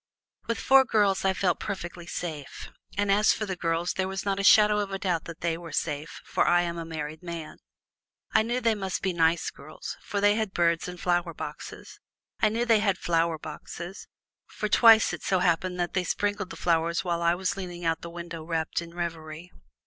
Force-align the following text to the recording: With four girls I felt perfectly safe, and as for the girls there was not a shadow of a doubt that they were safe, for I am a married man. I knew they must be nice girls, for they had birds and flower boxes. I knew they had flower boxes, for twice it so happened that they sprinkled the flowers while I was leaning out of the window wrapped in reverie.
With 0.47 0.57
four 0.57 0.83
girls 0.83 1.23
I 1.25 1.33
felt 1.33 1.59
perfectly 1.59 2.07
safe, 2.07 2.69
and 2.97 3.11
as 3.11 3.33
for 3.33 3.45
the 3.45 3.55
girls 3.55 3.93
there 3.93 4.07
was 4.07 4.25
not 4.25 4.39
a 4.39 4.43
shadow 4.43 4.79
of 4.79 4.89
a 4.91 4.97
doubt 4.97 5.25
that 5.25 5.41
they 5.41 5.59
were 5.59 5.71
safe, 5.71 6.21
for 6.25 6.47
I 6.47 6.63
am 6.63 6.79
a 6.79 6.85
married 6.85 7.21
man. 7.21 7.59
I 8.33 8.41
knew 8.41 8.59
they 8.59 8.73
must 8.73 9.03
be 9.03 9.13
nice 9.13 9.51
girls, 9.51 9.97
for 10.01 10.19
they 10.19 10.33
had 10.33 10.55
birds 10.55 10.87
and 10.87 10.99
flower 10.99 11.35
boxes. 11.35 11.99
I 12.41 12.49
knew 12.49 12.65
they 12.65 12.79
had 12.79 12.97
flower 12.97 13.37
boxes, 13.37 14.07
for 14.47 14.67
twice 14.67 15.13
it 15.13 15.21
so 15.21 15.37
happened 15.37 15.79
that 15.79 15.93
they 15.93 16.03
sprinkled 16.03 16.49
the 16.49 16.55
flowers 16.55 17.03
while 17.03 17.21
I 17.21 17.35
was 17.35 17.55
leaning 17.55 17.85
out 17.85 17.99
of 17.99 18.01
the 18.01 18.09
window 18.09 18.43
wrapped 18.43 18.81
in 18.81 18.95
reverie. 18.95 19.51